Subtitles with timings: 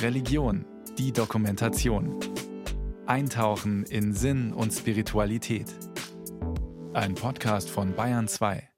[0.00, 0.64] Religion,
[0.98, 2.18] die Dokumentation.
[3.06, 5.66] Eintauchen in Sinn und Spiritualität.
[6.92, 8.68] Ein Podcast von Bayern 2.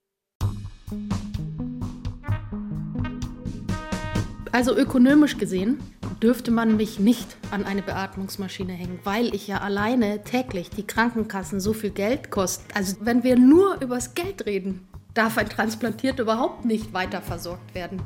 [4.53, 5.79] Also ökonomisch gesehen
[6.23, 11.61] dürfte man mich nicht an eine Beatmungsmaschine hängen, weil ich ja alleine täglich die Krankenkassen
[11.61, 12.65] so viel Geld kosten.
[12.75, 18.01] Also wenn wir nur übers Geld reden, darf ein Transplantierter überhaupt nicht weiter versorgt werden.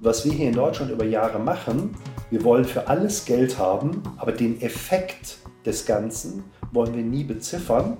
[0.00, 1.96] Was wir hier in Deutschland über Jahre machen,
[2.30, 7.96] wir wollen für alles Geld haben, aber den Effekt des Ganzen wollen wir nie beziffern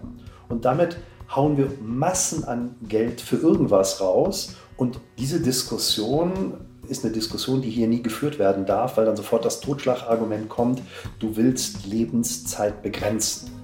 [0.48, 0.98] und damit
[1.34, 6.54] hauen wir Massen an Geld für irgendwas raus und diese Diskussion
[6.86, 10.80] ist eine Diskussion, die hier nie geführt werden darf, weil dann sofort das Totschlagargument kommt,
[11.18, 13.57] du willst Lebenszeit begrenzen.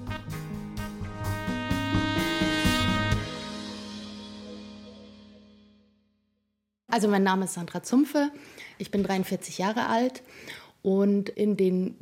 [6.95, 8.31] Also mein Name ist Sandra Zumpfe,
[8.77, 10.23] ich bin 43 Jahre alt
[10.81, 11.97] und in den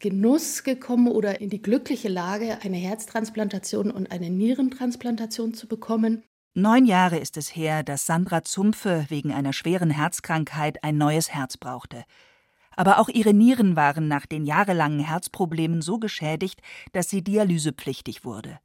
[0.00, 6.24] Genuss gekommen oder in die glückliche Lage, eine Herztransplantation und eine Nierentransplantation zu bekommen.
[6.54, 11.56] Neun Jahre ist es her, dass Sandra Zumpfe wegen einer schweren Herzkrankheit ein neues Herz
[11.56, 12.02] brauchte.
[12.74, 18.58] Aber auch ihre Nieren waren nach den jahrelangen Herzproblemen so geschädigt, dass sie dialysepflichtig wurde.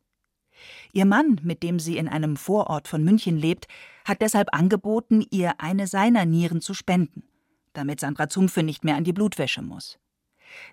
[0.94, 3.68] Ihr Mann, mit dem sie in einem Vorort von München lebt,
[4.06, 7.24] hat deshalb angeboten, ihr eine seiner Nieren zu spenden,
[7.74, 10.00] damit Sandra Zumpfe nicht mehr an die Blutwäsche muss.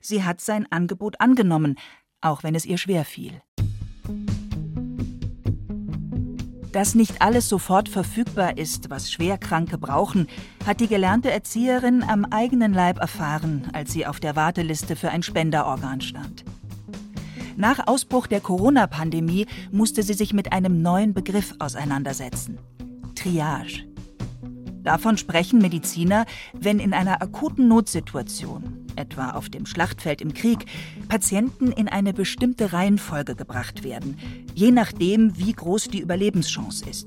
[0.00, 1.77] Sie hat sein Angebot angenommen,
[2.20, 3.42] auch wenn es ihr schwer fiel.
[6.74, 10.27] Dass nicht alles sofort verfügbar ist, was Schwerkranke brauchen,
[10.66, 15.22] hat die gelernte Erzieherin am eigenen Leib erfahren, als sie auf der Warteliste für ein
[15.22, 16.44] Spenderorgan stand.
[17.56, 22.58] Nach Ausbruch der Corona-Pandemie musste sie sich mit einem neuen Begriff auseinandersetzen.
[23.14, 23.84] Triage.
[24.83, 30.66] Davon sprechen Mediziner, wenn in einer akuten Notsituation, etwa auf dem Schlachtfeld im Krieg,
[31.08, 34.18] Patienten in eine bestimmte Reihenfolge gebracht werden,
[34.55, 37.06] je nachdem, wie groß die Überlebenschance ist.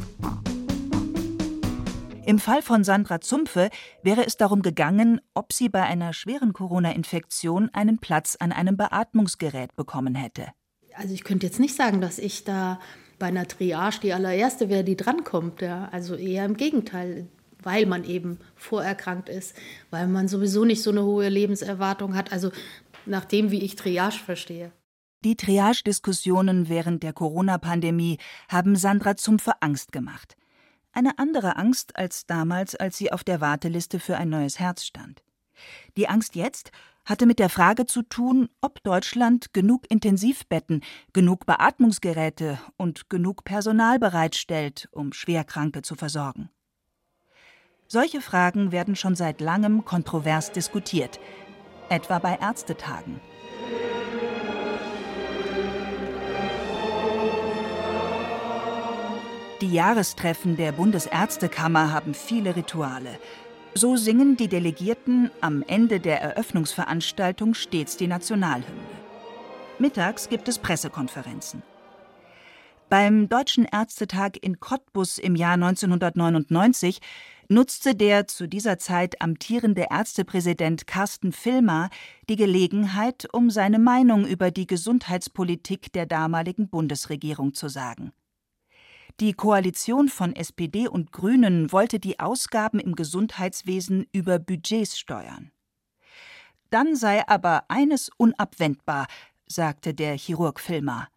[2.27, 3.69] Im Fall von Sandra Zumpfe
[4.03, 9.73] wäre es darum gegangen, ob sie bei einer schweren Corona-Infektion einen Platz an einem Beatmungsgerät
[9.77, 10.47] bekommen hätte.
[10.93, 12.81] Also ich könnte jetzt nicht sagen, dass ich da
[13.17, 15.61] bei einer Triage die allererste wäre, die drankommt.
[15.61, 15.87] Ja.
[15.93, 17.29] Also eher im Gegenteil
[17.63, 19.55] weil man eben vorerkrankt ist,
[19.89, 22.31] weil man sowieso nicht so eine hohe Lebenserwartung hat.
[22.31, 22.51] Also
[23.05, 24.71] nach dem, wie ich Triage verstehe.
[25.25, 30.37] Die Triage-Diskussionen während der Corona-Pandemie haben Sandra Zumpfe Angst gemacht.
[30.97, 35.21] Eine andere Angst als damals, als sie auf der Warteliste für ein neues Herz stand.
[35.95, 36.71] Die Angst jetzt
[37.05, 40.81] hatte mit der Frage zu tun, ob Deutschland genug Intensivbetten,
[41.13, 46.49] genug Beatmungsgeräte und genug Personal bereitstellt, um Schwerkranke zu versorgen.
[47.87, 51.19] Solche Fragen werden schon seit langem kontrovers diskutiert,
[51.89, 53.21] etwa bei Ärztetagen.
[59.59, 63.17] Die Jahrestreffen der Bundesärztekammer haben viele Rituale.
[63.73, 68.97] So singen die Delegierten am Ende der Eröffnungsveranstaltung stets die Nationalhymne.
[69.79, 71.63] Mittags gibt es Pressekonferenzen.
[72.87, 76.99] Beim Deutschen Ärztetag in Cottbus im Jahr 1999
[77.49, 81.89] nutzte der zu dieser Zeit amtierende Ärztepräsident Carsten Filmer
[82.29, 88.13] die Gelegenheit, um seine Meinung über die Gesundheitspolitik der damaligen Bundesregierung zu sagen.
[89.19, 95.51] Die Koalition von SPD und Grünen wollte die Ausgaben im Gesundheitswesen über Budgets steuern.
[96.69, 99.07] Dann sei aber eines unabwendbar,
[99.47, 101.07] sagte der Chirurg Filmer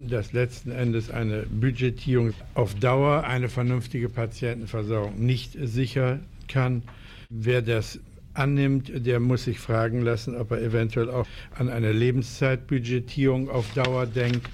[0.00, 6.82] dass letzten Endes eine Budgetierung auf Dauer eine vernünftige Patientenversorgung nicht sichern kann.
[7.30, 7.98] Wer das
[8.34, 11.26] annimmt, der muss sich fragen lassen, ob er eventuell auch
[11.56, 14.48] an eine Lebenszeitbudgetierung auf Dauer denkt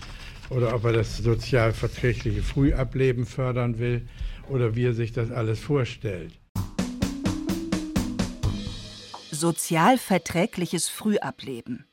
[0.50, 4.08] oder ob er das sozialverträgliche Frühableben fördern will
[4.48, 6.32] oder wie er sich das alles vorstellt.
[9.30, 11.86] Sozialverträgliches Frühableben.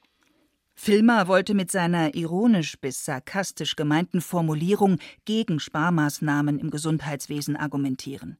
[0.75, 8.37] Filmer wollte mit seiner ironisch bis sarkastisch gemeinten Formulierung gegen Sparmaßnahmen im Gesundheitswesen argumentieren.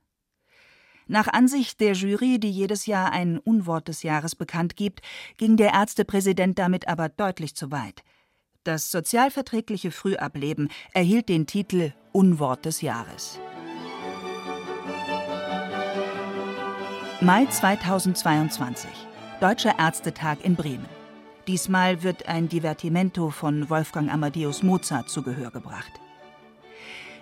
[1.08, 5.02] Nach Ansicht der Jury, die jedes Jahr ein Unwort des Jahres bekannt gibt,
[5.38, 8.04] ging der Ärztepräsident damit aber deutlich zu weit.
[8.64, 13.40] Das sozialverträgliche Frühableben erhielt den Titel Unwort des Jahres.
[17.22, 18.88] Mai 2022
[19.40, 20.86] Deutscher Ärztetag in Bremen.
[21.48, 25.94] Diesmal wird ein Divertimento von Wolfgang Amadeus Mozart zu Gehör gebracht.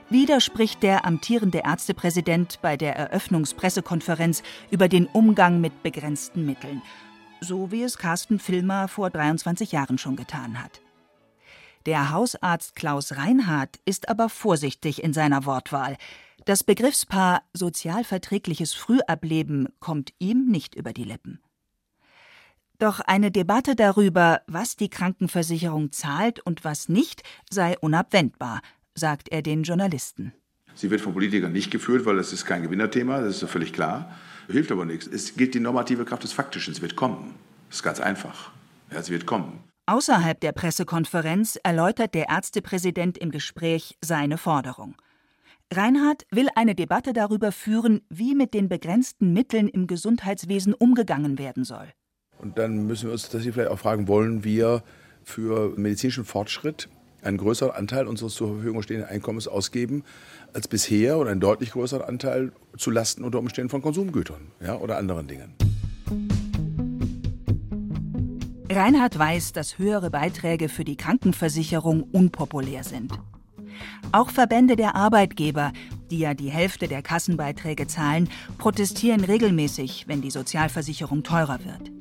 [0.09, 6.81] Wieder spricht der amtierende Ärztepräsident bei der Eröffnungspressekonferenz über den Umgang mit begrenzten Mitteln,
[7.39, 10.81] so wie es Carsten Filmer vor 23 Jahren schon getan hat.
[11.85, 15.97] Der Hausarzt Klaus Reinhardt ist aber vorsichtig in seiner Wortwahl.
[16.45, 21.39] Das Begriffspaar sozialverträgliches Frühableben kommt ihm nicht über die Lippen.
[22.79, 28.61] Doch eine Debatte darüber, was die Krankenversicherung zahlt und was nicht, sei unabwendbar,
[28.95, 30.33] sagt er den Journalisten.
[30.75, 34.15] Sie wird von Politikern nicht geführt, weil das ist kein Gewinnerthema, das ist völlig klar.
[34.47, 35.07] Hilft aber nichts.
[35.07, 36.73] Es gilt die normative Kraft des Faktischen.
[36.73, 37.35] Es wird kommen.
[37.67, 38.51] Das ist ganz einfach.
[38.91, 39.68] Ja, sie wird kommen.
[39.89, 44.93] Außerhalb der Pressekonferenz erläutert der Ärztepräsident im Gespräch seine Forderung.
[45.73, 51.63] Reinhardt will eine Debatte darüber führen, wie mit den begrenzten Mitteln im Gesundheitswesen umgegangen werden
[51.63, 51.87] soll.
[52.37, 54.83] Und dann müssen wir uns tatsächlich vielleicht auch fragen, wollen wir
[55.23, 56.87] für medizinischen Fortschritt
[57.23, 60.03] einen größeren Anteil unseres zur Verfügung stehenden Einkommens ausgeben
[60.53, 64.99] als bisher und einen deutlich größeren Anteil zu Lasten unter Umständen von Konsumgütern ja, oder
[64.99, 65.55] anderen Dingen.
[68.71, 73.11] Reinhard weiß, dass höhere Beiträge für die Krankenversicherung unpopulär sind.
[74.11, 75.71] Auch Verbände der Arbeitgeber,
[76.11, 81.91] die ja die Hälfte der Kassenbeiträge zahlen, protestieren regelmäßig, wenn die Sozialversicherung teurer wird.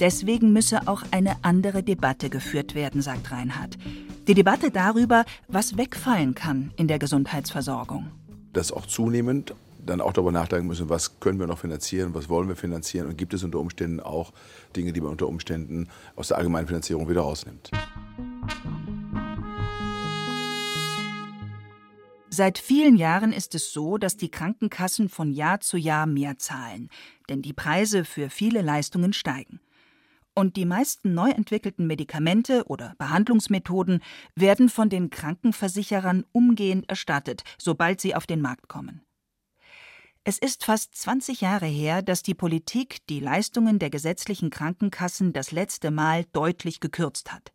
[0.00, 3.78] Deswegen müsse auch eine andere Debatte geführt werden, sagt Reinhard.
[4.26, 8.10] Die Debatte darüber, was wegfallen kann in der Gesundheitsversorgung.
[8.52, 12.48] Dass auch zunehmend dann auch darüber nachdenken müssen, was können wir noch finanzieren, was wollen
[12.48, 14.32] wir finanzieren und gibt es unter Umständen auch
[14.76, 17.70] Dinge, die man unter Umständen aus der allgemeinen Finanzierung wieder rausnimmt.
[22.34, 26.88] Seit vielen Jahren ist es so, dass die Krankenkassen von Jahr zu Jahr mehr zahlen,
[27.28, 29.60] denn die Preise für viele Leistungen steigen.
[30.34, 34.00] Und die meisten neu entwickelten Medikamente oder Behandlungsmethoden
[34.34, 39.02] werden von den Krankenversicherern umgehend erstattet, sobald sie auf den Markt kommen.
[40.24, 45.50] Es ist fast 20 Jahre her, dass die Politik die Leistungen der gesetzlichen Krankenkassen das
[45.50, 47.50] letzte Mal deutlich gekürzt hat.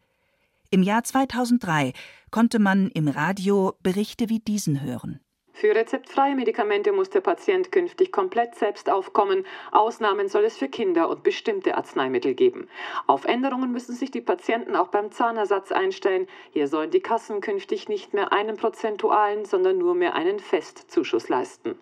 [0.69, 1.93] Im Jahr 2003
[2.29, 5.21] konnte man im Radio Berichte wie diesen hören.
[5.53, 9.45] Für rezeptfreie Medikamente muss der Patient künftig komplett selbst aufkommen.
[9.71, 12.67] Ausnahmen soll es für Kinder und bestimmte Arzneimittel geben.
[13.07, 16.27] Auf Änderungen müssen sich die Patienten auch beim Zahnersatz einstellen.
[16.51, 21.79] Hier sollen die Kassen künftig nicht mehr einen prozentualen, sondern nur mehr einen Festzuschuss leisten.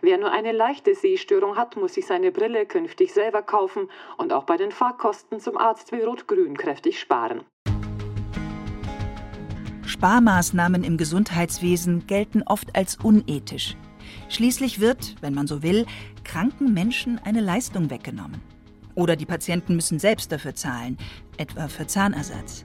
[0.00, 4.44] Wer nur eine leichte Sehstörung hat, muss sich seine Brille künftig selber kaufen und auch
[4.44, 7.42] bei den Fahrkosten zum Arzt will Rot-Grün kräftig sparen.
[9.86, 13.76] Sparmaßnahmen im Gesundheitswesen gelten oft als unethisch.
[14.28, 15.86] Schließlich wird, wenn man so will,
[16.24, 18.40] kranken Menschen eine Leistung weggenommen.
[18.94, 20.98] Oder die Patienten müssen selbst dafür zahlen,
[21.36, 22.64] etwa für Zahnersatz.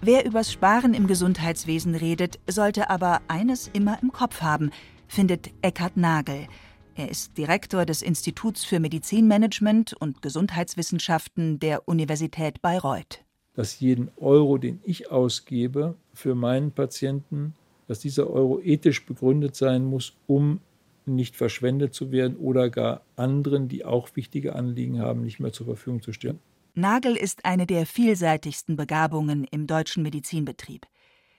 [0.00, 4.70] Wer übers Sparen im Gesundheitswesen redet, sollte aber eines immer im Kopf haben,
[5.08, 6.46] findet Eckhard Nagel.
[6.94, 13.24] Er ist Direktor des Instituts für Medizinmanagement und Gesundheitswissenschaften der Universität Bayreuth.
[13.54, 17.54] Dass jeden Euro, den ich ausgebe für meinen Patienten,
[17.86, 20.60] dass dieser Euro ethisch begründet sein muss, um
[21.06, 25.66] nicht verschwendet zu werden oder gar anderen, die auch wichtige Anliegen haben, nicht mehr zur
[25.66, 26.40] Verfügung zu stellen.
[26.74, 30.86] Nagel ist eine der vielseitigsten Begabungen im deutschen Medizinbetrieb.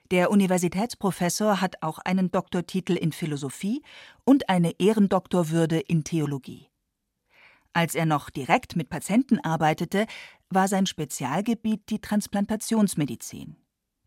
[0.10, 3.84] Der Universitätsprofessor hat auch einen Doktortitel in Philosophie
[4.24, 6.70] und eine Ehrendoktorwürde in Theologie.
[7.74, 10.08] Als er noch direkt mit Patienten arbeitete,
[10.50, 13.58] war sein Spezialgebiet die Transplantationsmedizin.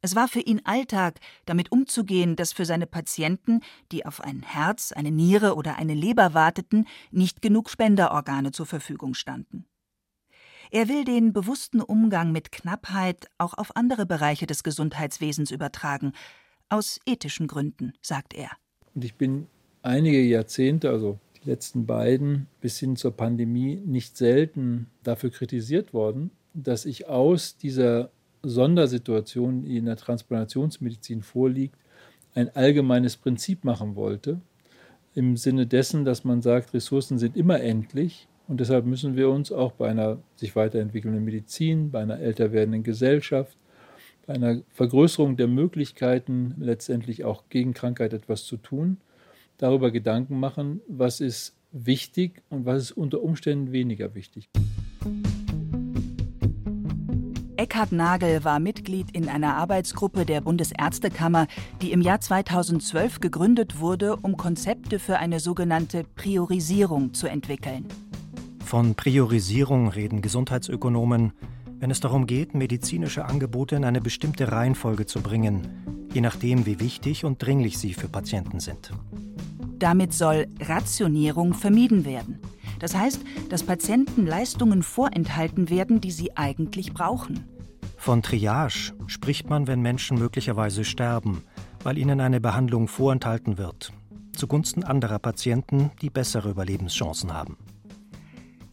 [0.01, 3.61] Es war für ihn Alltag, damit umzugehen, dass für seine Patienten,
[3.93, 9.13] die auf ein Herz, eine Niere oder eine Leber warteten, nicht genug Spenderorgane zur Verfügung
[9.13, 9.67] standen.
[10.73, 16.13] Er will den bewussten Umgang mit Knappheit auch auf andere Bereiche des Gesundheitswesens übertragen,
[16.69, 18.51] aus ethischen Gründen, sagt er.
[18.95, 19.49] Und ich bin
[19.83, 26.31] einige Jahrzehnte, also die letzten beiden bis hin zur Pandemie, nicht selten dafür kritisiert worden,
[26.55, 28.11] dass ich aus dieser
[28.45, 31.77] Sondersituation, die in der Transplantationsmedizin vorliegt,
[32.35, 34.41] ein allgemeines Prinzip machen wollte,
[35.15, 39.53] im Sinne dessen, dass man sagt, Ressourcen sind immer endlich und deshalb müssen wir uns
[39.53, 43.57] auch bei einer sich weiterentwickelnden Medizin, bei einer älter werdenden Gesellschaft,
[44.27, 48.97] bei einer Vergrößerung der Möglichkeiten, letztendlich auch gegen Krankheit etwas zu tun,
[49.57, 54.49] darüber Gedanken machen, was ist wichtig und was ist unter Umständen weniger wichtig.
[57.57, 61.47] Eckhard Nagel war Mitglied in einer Arbeitsgruppe der Bundesärztekammer,
[61.83, 67.87] die im Jahr 2012 gegründet wurde, um Konzepte für eine sogenannte Priorisierung zu entwickeln.
[68.71, 71.33] Von Priorisierung reden Gesundheitsökonomen,
[71.81, 76.79] wenn es darum geht, medizinische Angebote in eine bestimmte Reihenfolge zu bringen, je nachdem, wie
[76.79, 78.93] wichtig und dringlich sie für Patienten sind.
[79.81, 82.39] Damit soll Rationierung vermieden werden.
[82.79, 87.41] Das heißt, dass Patienten Leistungen vorenthalten werden, die sie eigentlich brauchen.
[87.97, 91.43] Von Triage spricht man, wenn Menschen möglicherweise sterben,
[91.83, 93.93] weil ihnen eine Behandlung vorenthalten wird,
[94.33, 97.57] zugunsten anderer Patienten, die bessere Überlebenschancen haben.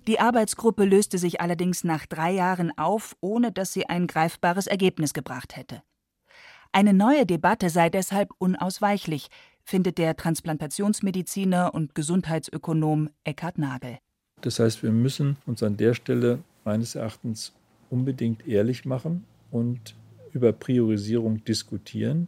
[0.08, 5.14] Die Arbeitsgruppe löste sich allerdings nach drei Jahren auf, ohne dass sie ein greifbares Ergebnis
[5.14, 5.82] gebracht hätte.
[6.72, 9.28] Eine neue Debatte sei deshalb unausweichlich,
[9.64, 13.98] findet der Transplantationsmediziner und Gesundheitsökonom Eckhard Nagel.
[14.40, 17.52] Das heißt, wir müssen uns an der Stelle meines Erachtens
[17.90, 19.94] unbedingt ehrlich machen und
[20.32, 22.28] über Priorisierung diskutieren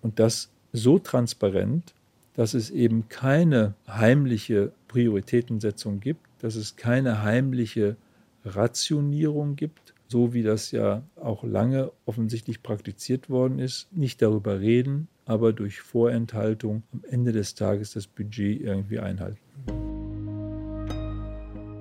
[0.00, 1.92] und das so transparent,
[2.34, 7.96] dass es eben keine heimliche Prioritätensetzung gibt, dass es keine heimliche
[8.44, 13.88] Rationierung gibt, so wie das ja auch lange offensichtlich praktiziert worden ist.
[13.92, 19.38] Nicht darüber reden, aber durch Vorenthaltung am Ende des Tages das Budget irgendwie einhalten.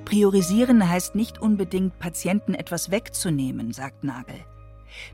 [0.06, 4.46] Priorisieren heißt nicht unbedingt, Patienten etwas wegzunehmen, sagt Nagel.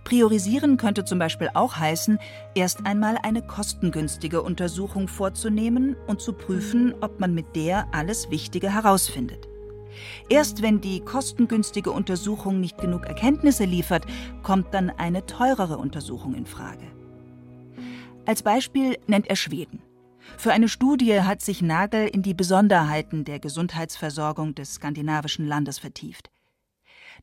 [0.03, 2.19] Priorisieren könnte zum Beispiel auch heißen,
[2.55, 8.73] erst einmal eine kostengünstige Untersuchung vorzunehmen und zu prüfen, ob man mit der alles Wichtige
[8.73, 9.47] herausfindet.
[10.29, 14.05] Erst wenn die kostengünstige Untersuchung nicht genug Erkenntnisse liefert,
[14.43, 16.85] kommt dann eine teurere Untersuchung in Frage.
[18.25, 19.81] Als Beispiel nennt er Schweden.
[20.37, 26.29] Für eine Studie hat sich Nagel in die Besonderheiten der Gesundheitsversorgung des skandinavischen Landes vertieft.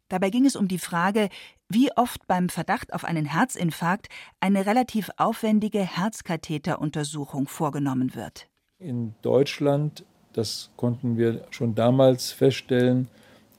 [0.08, 1.28] Dabei ging es um die Frage,
[1.68, 4.08] wie oft beim Verdacht auf einen Herzinfarkt
[4.40, 8.48] eine relativ aufwendige Herzkatheteruntersuchung vorgenommen wird.
[8.78, 13.08] In Deutschland, das konnten wir schon damals feststellen,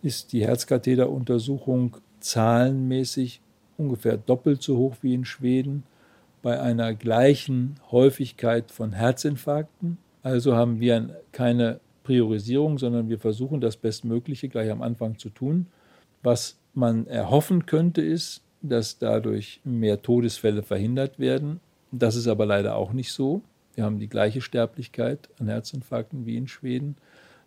[0.02, 3.42] ist die Herzkatheteruntersuchung zahlenmäßig
[3.78, 5.84] ungefähr doppelt so hoch wie in Schweden
[6.42, 9.98] bei einer gleichen Häufigkeit von Herzinfarkten.
[10.24, 15.68] Also haben wir keine Priorisierung, sondern wir versuchen das Bestmögliche gleich am Anfang zu tun.
[16.24, 21.60] Was man erhoffen könnte, ist, dass dadurch mehr Todesfälle verhindert werden.
[21.92, 23.42] Das ist aber leider auch nicht so.
[23.76, 26.96] Wir haben die gleiche Sterblichkeit an Herzinfarkten wie in Schweden.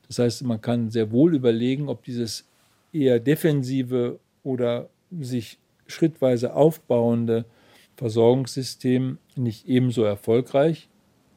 [0.06, 2.46] Das heißt, man kann sehr wohl überlegen, ob dieses
[2.92, 4.88] eher defensive oder
[5.20, 7.44] sich schrittweise aufbauende
[7.96, 10.88] Versorgungssystem nicht ebenso erfolgreich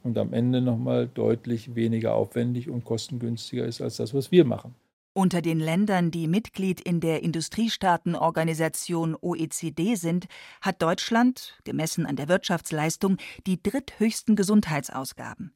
[0.04, 4.76] und am Ende nochmal deutlich weniger aufwendig und kostengünstiger ist als das, was wir machen.
[5.16, 10.26] Unter den Ländern, die Mitglied in der Industriestaatenorganisation OECD sind,
[10.60, 15.54] hat Deutschland, gemessen an der Wirtschaftsleistung, die dritthöchsten Gesundheitsausgaben.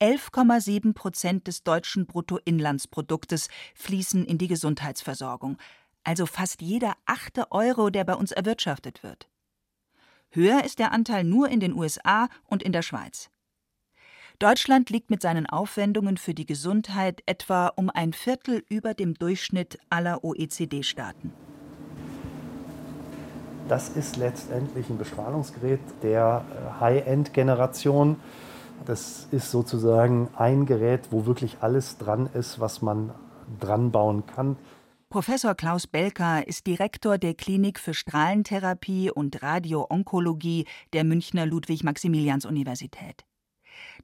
[0.00, 5.58] 11,7 Prozent des deutschen Bruttoinlandsproduktes fließen in die Gesundheitsversorgung,
[6.02, 9.28] also fast jeder achte Euro, der bei uns erwirtschaftet wird.
[10.30, 13.28] Höher ist der Anteil nur in den USA und in der Schweiz.
[14.38, 19.78] Deutschland liegt mit seinen Aufwendungen für die Gesundheit etwa um ein Viertel über dem Durchschnitt
[19.88, 21.32] aller OECD-Staaten.
[23.68, 28.16] Das ist letztendlich ein Bestrahlungsgerät der äh, High-End-Generation.
[28.84, 33.12] Das ist sozusagen ein Gerät, wo wirklich alles dran ist, was man
[33.58, 34.56] dran bauen kann.
[35.08, 43.25] Professor Klaus Belka ist Direktor der Klinik für Strahlentherapie und Radioonkologie der Münchner Ludwig-Maximilians-Universität.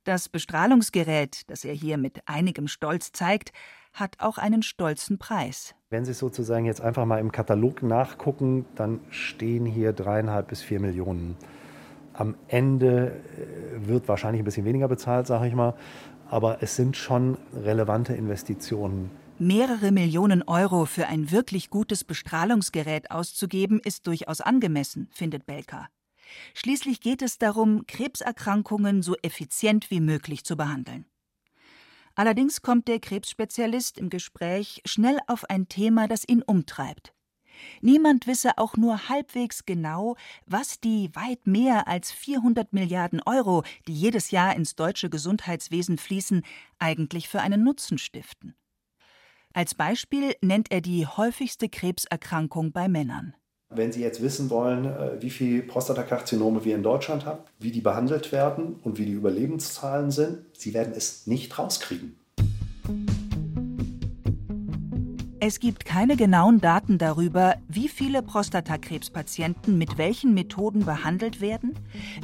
[0.04, 3.52] Das Bestrahlungsgerät, das er hier mit einigem Stolz zeigt,
[3.92, 5.76] hat auch einen stolzen Preis.
[5.90, 10.80] Wenn Sie sozusagen jetzt einfach mal im Katalog nachgucken, dann stehen hier dreieinhalb bis vier
[10.80, 11.36] Millionen.
[12.14, 15.74] Am Ende äh, wird wahrscheinlich ein bisschen weniger bezahlt, sage ich mal,
[16.28, 19.10] aber es sind schon relevante Investitionen.
[19.38, 25.88] Mehrere Millionen Euro für ein wirklich gutes Bestrahlungsgerät auszugeben, ist durchaus angemessen, findet Belka.
[26.54, 31.06] Schließlich geht es darum, Krebserkrankungen so effizient wie möglich zu behandeln.
[32.14, 37.14] Allerdings kommt der Krebsspezialist im Gespräch schnell auf ein Thema, das ihn umtreibt.
[37.80, 43.94] Niemand wisse auch nur halbwegs genau, was die weit mehr als 400 Milliarden Euro, die
[43.94, 46.42] jedes Jahr ins deutsche Gesundheitswesen fließen,
[46.78, 48.56] eigentlich für einen Nutzen stiften.
[49.52, 53.34] Als Beispiel nennt er die häufigste Krebserkrankung bei Männern.
[53.74, 57.80] Wenn Sie jetzt wissen wollen, äh, wie viele Prostatakarzinome wir in Deutschland haben, wie die
[57.80, 62.16] behandelt werden und wie die Überlebenszahlen sind, Sie werden es nicht rauskriegen.
[65.44, 71.74] Es gibt keine genauen Daten darüber, wie viele Prostatakrebspatienten mit welchen Methoden behandelt werden,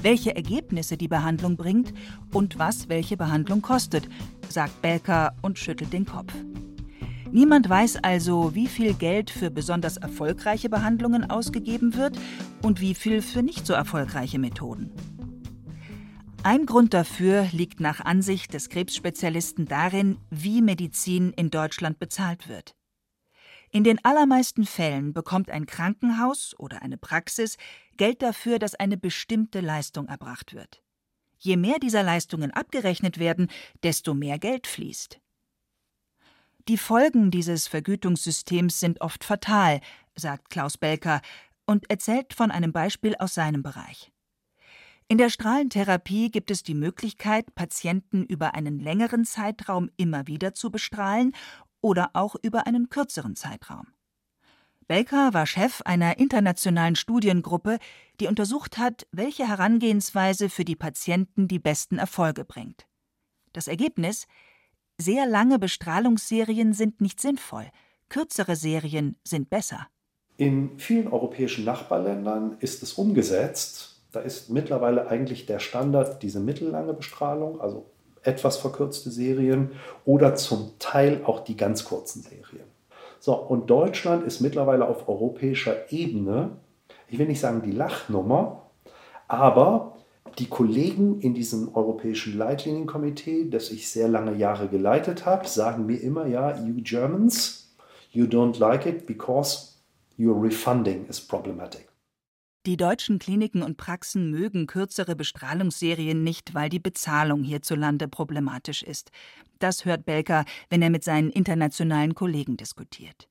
[0.00, 1.93] welche Ergebnisse die Behandlung bringt
[2.33, 4.09] und was welche Behandlung kostet,
[4.49, 6.33] sagt Belker und schüttelt den Kopf.
[7.30, 12.18] Niemand weiß also, wie viel Geld für besonders erfolgreiche Behandlungen ausgegeben wird
[12.62, 14.90] und wie viel für nicht so erfolgreiche Methoden.
[16.42, 22.75] Ein Grund dafür liegt nach Ansicht des Krebsspezialisten darin, wie Medizin in Deutschland bezahlt wird.
[23.70, 27.58] In den allermeisten Fällen bekommt ein Krankenhaus oder eine Praxis
[27.99, 30.82] Geld dafür, dass eine bestimmte Leistung erbracht wird.
[31.37, 33.49] Je mehr dieser Leistungen abgerechnet werden,
[33.82, 35.20] desto mehr Geld fließt.
[36.68, 39.80] Die Folgen dieses Vergütungssystems sind oft fatal,
[40.14, 41.22] sagt Klaus Belker
[41.64, 44.12] und erzählt von einem Beispiel aus seinem Bereich.
[45.08, 50.70] In der Strahlentherapie gibt es die Möglichkeit, Patienten über einen längeren Zeitraum immer wieder zu
[50.70, 51.32] bestrahlen
[51.80, 53.87] oder auch über einen kürzeren Zeitraum.
[54.87, 57.78] Belker war Chef einer internationalen Studiengruppe,
[58.20, 62.87] die untersucht hat, welche Herangehensweise für die Patienten die besten Erfolge bringt.
[63.54, 64.26] Das Ergebnis
[65.00, 67.67] sehr lange Bestrahlungsserien sind nicht sinnvoll,
[68.09, 69.87] kürzere Serien sind besser.
[70.37, 74.02] In vielen europäischen Nachbarländern ist es umgesetzt.
[74.12, 77.90] Da ist mittlerweile eigentlich der Standard diese mittellange Bestrahlung, also
[78.23, 79.73] etwas verkürzte Serien
[80.05, 82.67] oder zum Teil auch die ganz kurzen Serien.
[83.21, 86.57] So, und Deutschland ist mittlerweile auf europäischer Ebene,
[87.09, 88.71] ich will nicht sagen die Lachnummer,
[89.26, 89.98] aber
[90.38, 96.00] die Kollegen in diesem europäischen Leitlinienkomitee, das ich sehr lange Jahre geleitet habe, sagen mir
[96.00, 97.75] immer, ja, you Germans,
[98.12, 99.75] you don't like it because
[100.18, 101.88] your refunding is problematic.
[102.66, 109.11] Die deutschen Kliniken und Praxen mögen kürzere Bestrahlungsserien nicht, weil die Bezahlung hierzulande problematisch ist.
[109.59, 113.28] Das hört Belker, wenn er mit seinen internationalen Kollegen diskutiert.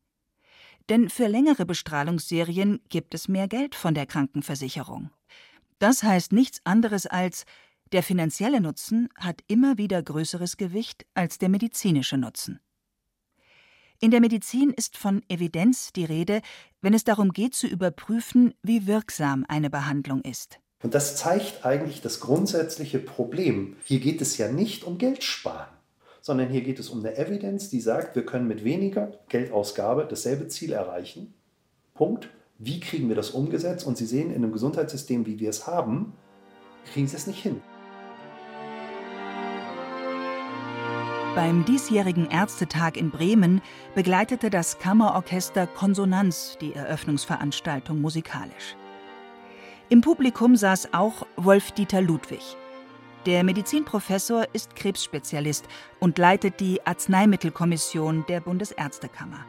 [0.90, 5.12] Denn für längere Bestrahlungsserien gibt es mehr Geld von der Krankenversicherung.
[5.80, 7.46] Das heißt nichts anderes als,
[7.92, 12.60] der finanzielle Nutzen hat immer wieder größeres Gewicht als der medizinische Nutzen.
[14.00, 16.42] In der Medizin ist von Evidenz die Rede,
[16.82, 20.60] wenn es darum geht zu überprüfen, wie wirksam eine Behandlung ist.
[20.84, 23.76] Und das zeigt eigentlich das grundsätzliche Problem.
[23.84, 25.74] Hier geht es ja nicht um Geld sparen,
[26.22, 30.48] sondern hier geht es um eine Evidenz, die sagt, wir können mit weniger Geldausgabe dasselbe
[30.48, 31.34] Ziel erreichen.
[31.96, 32.30] Punkt.
[32.60, 33.86] Wie kriegen wir das umgesetzt?
[33.86, 36.14] Und Sie sehen, in einem Gesundheitssystem, wie wir es haben,
[36.92, 37.62] kriegen Sie es nicht hin.
[41.36, 43.62] Beim diesjährigen Ärztetag in Bremen
[43.94, 48.76] begleitete das Kammerorchester Konsonanz die Eröffnungsveranstaltung musikalisch.
[49.90, 52.58] Im Publikum saß auch Wolf-Dieter Ludwig.
[53.28, 55.66] Der Medizinprofessor ist Krebsspezialist
[56.00, 59.46] und leitet die Arzneimittelkommission der Bundesärztekammer.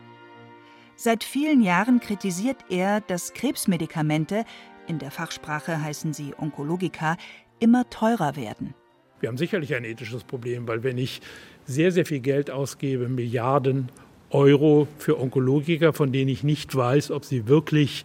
[1.00, 4.44] Seit vielen Jahren kritisiert er, dass Krebsmedikamente,
[4.88, 7.16] in der Fachsprache heißen sie Onkologika,
[7.60, 8.74] immer teurer werden.
[9.20, 11.20] Wir haben sicherlich ein ethisches Problem, weil wenn ich
[11.66, 13.92] sehr, sehr viel Geld ausgebe, Milliarden
[14.30, 18.04] Euro für Onkologiker, von denen ich nicht weiß, ob sie wirklich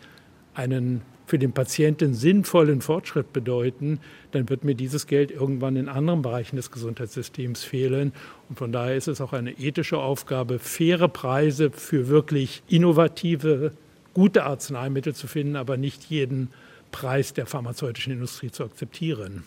[0.54, 4.00] einen für den Patienten sinnvollen Fortschritt bedeuten,
[4.32, 8.14] dann wird mir dieses Geld irgendwann in anderen Bereichen des Gesundheitssystems fehlen.
[8.50, 13.72] Und von daher ist es auch eine ethische Aufgabe, faire Preise für wirklich innovative,
[14.14, 16.50] gute Arzneimittel zu finden, aber nicht jeden
[16.92, 19.44] Preis der pharmazeutischen Industrie zu akzeptieren.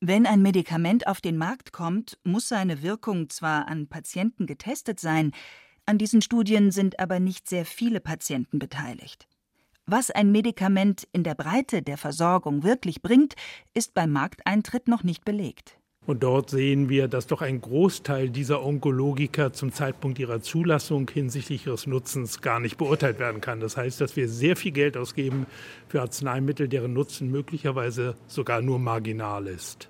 [0.00, 5.32] Wenn ein Medikament auf den Markt kommt, muss seine Wirkung zwar an Patienten getestet sein,
[5.84, 9.26] an diesen Studien sind aber nicht sehr viele Patienten beteiligt.
[9.92, 13.34] Was ein Medikament in der Breite der Versorgung wirklich bringt,
[13.74, 15.80] ist beim Markteintritt noch nicht belegt.
[16.06, 21.66] Und dort sehen wir, dass doch ein Großteil dieser Onkologiker zum Zeitpunkt ihrer Zulassung hinsichtlich
[21.66, 23.58] ihres Nutzens gar nicht beurteilt werden kann.
[23.58, 25.46] Das heißt, dass wir sehr viel Geld ausgeben
[25.88, 29.88] für Arzneimittel, deren Nutzen möglicherweise sogar nur marginal ist.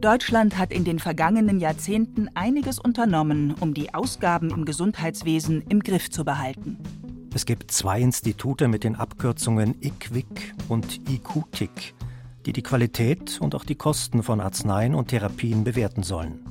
[0.00, 6.10] Deutschland hat in den vergangenen Jahrzehnten einiges unternommen, um die Ausgaben im Gesundheitswesen im Griff
[6.10, 6.78] zu behalten.
[7.34, 11.94] Es gibt zwei Institute mit den Abkürzungen IQWIC und IQTIC,
[12.46, 16.45] die die Qualität und auch die Kosten von Arzneien und Therapien bewerten sollen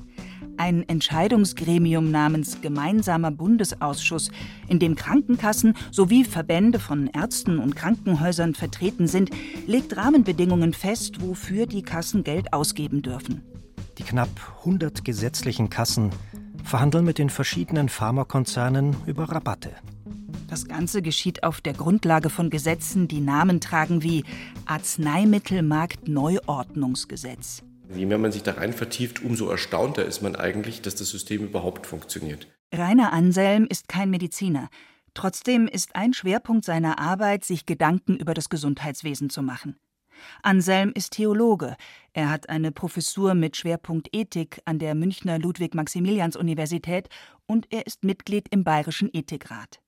[0.58, 4.32] ein Entscheidungsgremium namens Gemeinsamer Bundesausschuss,
[4.68, 9.30] in dem Krankenkassen sowie Verbände von Ärzten und Krankenhäusern vertreten sind,
[9.68, 13.44] legt Rahmenbedingungen fest, wofür die Kassen Geld ausgeben dürfen.
[13.98, 16.12] Die knapp 100 gesetzlichen Kassen
[16.63, 19.72] verhandeln mit den verschiedenen Pharmakonzernen über Rabatte.
[20.48, 24.26] Das Ganze geschieht auf der Grundlage von Gesetzen, die Namen tragen wie
[24.65, 27.63] Arzneimittelmarktneuordnungsgesetz.
[27.93, 31.43] Je mehr man sich da rein vertieft, umso erstaunter ist man eigentlich, dass das System
[31.43, 32.48] überhaupt funktioniert.
[32.74, 34.69] Rainer Anselm ist kein Mediziner.
[35.13, 39.78] Trotzdem ist ein Schwerpunkt seiner Arbeit, sich Gedanken über das Gesundheitswesen zu machen.
[40.43, 41.76] Anselm ist Theologe.
[42.13, 47.10] Er hat eine Professur mit Schwerpunkt Ethik an der Münchner Ludwig-Maximilians-Universität
[47.45, 49.80] und er ist Mitglied im Bayerischen Ethikrat.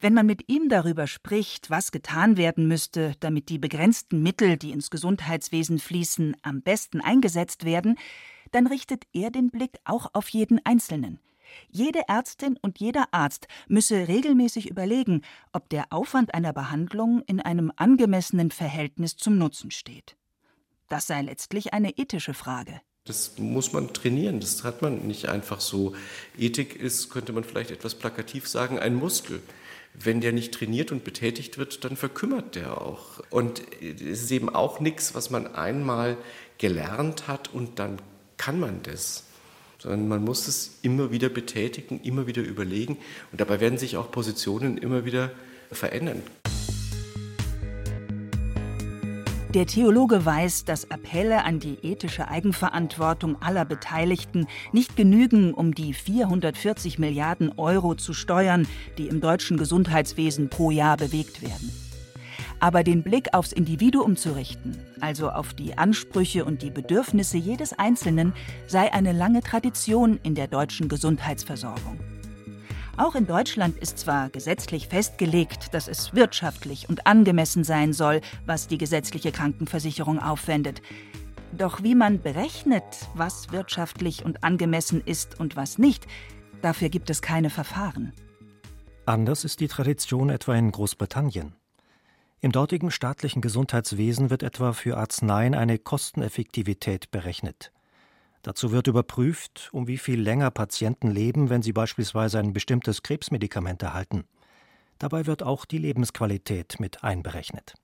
[0.00, 4.72] Wenn man mit ihm darüber spricht, was getan werden müsste, damit die begrenzten Mittel, die
[4.72, 7.96] ins Gesundheitswesen fließen, am besten eingesetzt werden,
[8.52, 11.20] dann richtet er den Blick auch auf jeden Einzelnen.
[11.68, 17.72] Jede Ärztin und jeder Arzt müsse regelmäßig überlegen, ob der Aufwand einer Behandlung in einem
[17.76, 20.16] angemessenen Verhältnis zum Nutzen steht.
[20.88, 22.80] Das sei letztlich eine ethische Frage.
[23.04, 25.94] Das muss man trainieren, das hat man nicht einfach so.
[26.38, 29.40] Ethik ist, könnte man vielleicht etwas plakativ sagen, ein Muskel.
[29.94, 33.20] Wenn der nicht trainiert und betätigt wird, dann verkümmert der auch.
[33.30, 36.16] Und es ist eben auch nichts, was man einmal
[36.58, 38.00] gelernt hat und dann
[38.36, 39.24] kann man das
[39.80, 42.98] sondern man muss es immer wieder betätigen, immer wieder überlegen
[43.32, 45.32] und dabei werden sich auch Positionen immer wieder
[45.72, 46.22] verändern.
[49.54, 55.92] Der Theologe weiß, dass Appelle an die ethische Eigenverantwortung aller Beteiligten nicht genügen, um die
[55.92, 61.72] 440 Milliarden Euro zu steuern, die im deutschen Gesundheitswesen pro Jahr bewegt werden.
[62.60, 67.72] Aber den Blick aufs Individuum zu richten, also auf die Ansprüche und die Bedürfnisse jedes
[67.76, 68.34] Einzelnen,
[68.68, 71.98] sei eine lange Tradition in der deutschen Gesundheitsversorgung.
[73.00, 78.68] Auch in Deutschland ist zwar gesetzlich festgelegt, dass es wirtschaftlich und angemessen sein soll, was
[78.68, 80.82] die gesetzliche Krankenversicherung aufwendet.
[81.56, 82.84] Doch wie man berechnet,
[83.14, 86.06] was wirtschaftlich und angemessen ist und was nicht,
[86.60, 88.12] dafür gibt es keine Verfahren.
[89.06, 91.54] Anders ist die Tradition etwa in Großbritannien.
[92.42, 97.72] Im dortigen staatlichen Gesundheitswesen wird etwa für Arzneien eine Kosteneffektivität berechnet.
[98.42, 103.82] Dazu wird überprüft, um wie viel länger Patienten leben, wenn sie beispielsweise ein bestimmtes Krebsmedikament
[103.82, 104.24] erhalten.
[104.98, 107.74] Dabei wird auch die Lebensqualität mit einberechnet.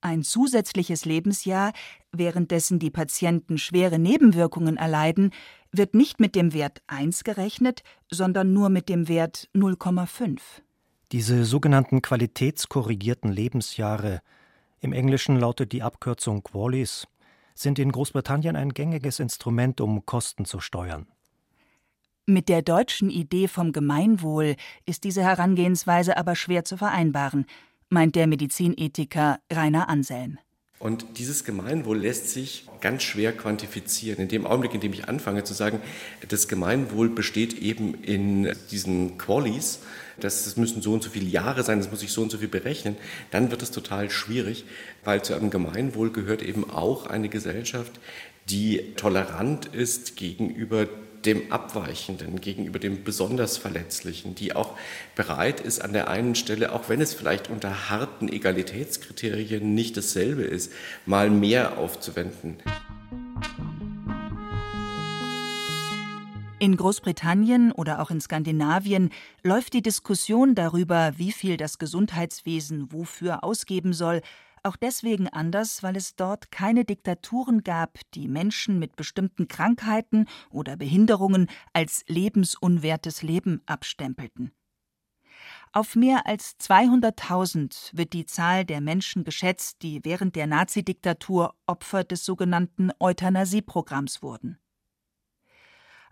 [0.00, 1.72] Ein zusätzliches Lebensjahr,
[2.12, 5.30] währenddessen die Patienten schwere Nebenwirkungen erleiden,
[5.72, 10.40] wird nicht mit dem Wert 1 gerechnet, sondern nur mit dem Wert 0,5.
[11.10, 14.20] Diese sogenannten qualitätskorrigierten Lebensjahre,
[14.80, 17.06] im Englischen lautet die Abkürzung Qualis,
[17.54, 21.06] sind in Großbritannien ein gängiges Instrument, um Kosten zu steuern.
[22.26, 27.46] Mit der deutschen Idee vom Gemeinwohl ist diese Herangehensweise aber schwer zu vereinbaren,
[27.90, 30.38] meint der Medizinethiker Rainer Anselm.
[30.84, 34.20] Und dieses Gemeinwohl lässt sich ganz schwer quantifizieren.
[34.20, 35.80] In dem Augenblick, in dem ich anfange zu sagen,
[36.28, 39.78] das Gemeinwohl besteht eben in diesen Qualis,
[40.20, 42.48] das müssen so und so viele Jahre sein, das muss ich so und so viel
[42.48, 42.98] berechnen,
[43.30, 44.66] dann wird es total schwierig,
[45.04, 47.92] weil zu einem Gemeinwohl gehört eben auch eine Gesellschaft,
[48.50, 50.86] die tolerant ist gegenüber
[51.26, 54.76] dem Abweichenden, gegenüber dem besonders Verletzlichen, die auch
[55.14, 60.42] bereit ist, an der einen Stelle, auch wenn es vielleicht unter harten Egalitätskriterien nicht dasselbe
[60.42, 60.72] ist,
[61.06, 62.56] mal mehr aufzuwenden.
[66.64, 69.10] In Großbritannien oder auch in Skandinavien
[69.42, 74.22] läuft die Diskussion darüber, wie viel das Gesundheitswesen wofür ausgeben soll,
[74.64, 80.76] auch deswegen anders, weil es dort keine Diktaturen gab, die Menschen mit bestimmten Krankheiten oder
[80.76, 84.52] Behinderungen als lebensunwertes Leben abstempelten.
[85.72, 92.04] Auf mehr als 200.000 wird die Zahl der Menschen geschätzt, die während der Nazidiktatur Opfer
[92.04, 94.58] des sogenannten Euthanasieprogramms wurden.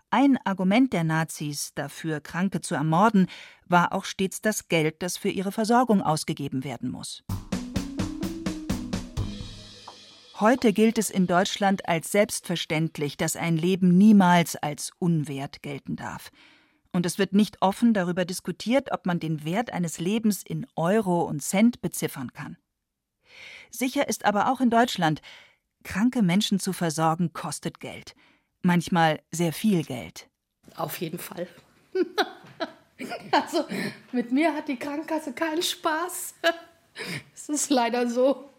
[0.09, 3.27] Ein Argument der Nazis dafür, Kranke zu ermorden,
[3.65, 7.23] war auch stets das Geld, das für ihre Versorgung ausgegeben werden muss.
[10.39, 16.31] Heute gilt es in Deutschland als selbstverständlich, dass ein Leben niemals als unwert gelten darf.
[16.91, 21.23] Und es wird nicht offen darüber diskutiert, ob man den Wert eines Lebens in Euro
[21.23, 22.57] und Cent beziffern kann.
[23.71, 25.21] Sicher ist aber auch in Deutschland,
[25.83, 28.15] kranke Menschen zu versorgen kostet Geld
[28.63, 30.27] manchmal sehr viel Geld.
[30.75, 31.47] Auf jeden Fall.
[33.31, 33.65] also
[34.11, 36.35] mit mir hat die Krankenkasse keinen Spaß.
[37.33, 38.51] Es ist leider so.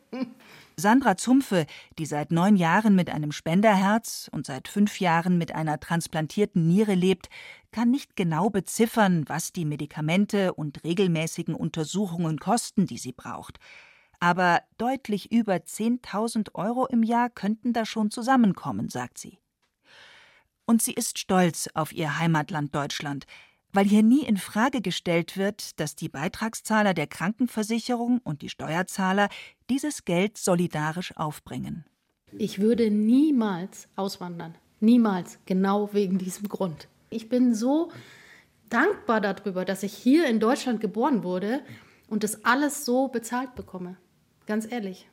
[0.76, 1.66] Sandra Zumpfe,
[1.98, 6.94] die seit neun Jahren mit einem Spenderherz und seit fünf Jahren mit einer transplantierten Niere
[6.94, 7.28] lebt,
[7.70, 13.58] kann nicht genau beziffern, was die Medikamente und regelmäßigen Untersuchungen kosten, die sie braucht.
[14.20, 19.38] Aber deutlich über 10.000 Euro im Jahr könnten da schon zusammenkommen, sagt sie.
[20.66, 23.26] Und sie ist stolz auf ihr Heimatland Deutschland,
[23.74, 29.28] weil hier nie in Frage gestellt wird, dass die Beitragszahler der Krankenversicherung und die Steuerzahler
[29.68, 31.84] dieses Geld solidarisch aufbringen.
[32.38, 34.54] Ich würde niemals auswandern.
[34.80, 35.38] Niemals.
[35.46, 36.88] Genau wegen diesem Grund.
[37.10, 37.90] Ich bin so
[38.70, 41.60] dankbar darüber, dass ich hier in Deutschland geboren wurde
[42.08, 43.96] und das alles so bezahlt bekomme.
[44.46, 45.08] Ganz ehrlich.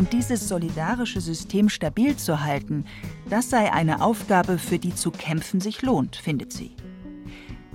[0.00, 2.86] Und dieses solidarische System stabil zu halten,
[3.28, 6.74] das sei eine Aufgabe, für die zu kämpfen sich lohnt, findet sie.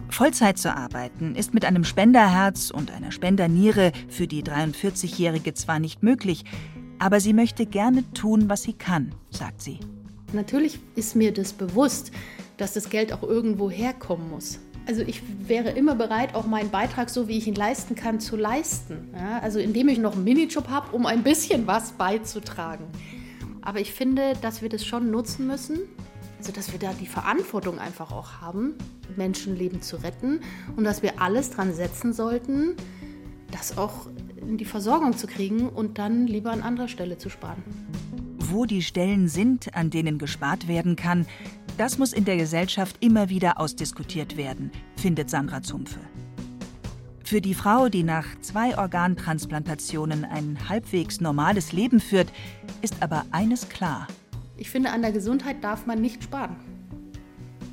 [0.09, 6.01] Vollzeit zu arbeiten ist mit einem Spenderherz und einer Spenderniere für die 43-Jährige zwar nicht
[6.01, 6.45] möglich,
[6.97, 9.77] aber sie möchte gerne tun, was sie kann, sagt sie.
[10.33, 12.11] Natürlich ist mir das bewusst,
[12.57, 14.57] dass das Geld auch irgendwo herkommen muss.
[14.87, 18.35] Also ich wäre immer bereit, auch meinen Beitrag, so wie ich ihn leisten kann, zu
[18.35, 19.09] leisten.
[19.13, 22.85] Ja, also indem ich noch einen Minijob habe, um ein bisschen was beizutragen.
[23.61, 25.79] Aber ich finde, dass wir das schon nutzen müssen,
[26.37, 28.75] also dass wir da die Verantwortung einfach auch haben,
[29.15, 30.41] Menschenleben zu retten
[30.75, 32.75] und dass wir alles dran setzen sollten,
[33.51, 34.07] das auch
[34.39, 37.63] in die Versorgung zu kriegen und dann lieber an anderer Stelle zu sparen.
[38.37, 41.25] Wo die Stellen sind, an denen gespart werden kann,
[41.77, 45.99] das muss in der Gesellschaft immer wieder ausdiskutiert werden, findet Sandra Zumpfe.
[47.23, 52.31] Für die Frau, die nach zwei Organtransplantationen ein halbwegs normales Leben führt,
[52.81, 54.07] ist aber eines klar.
[54.57, 56.55] Ich finde, an der Gesundheit darf man nicht sparen.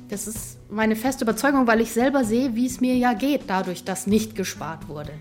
[0.09, 3.83] Das ist meine feste Überzeugung, weil ich selber sehe, wie es mir ja geht, dadurch,
[3.83, 5.11] dass nicht gespart wurde.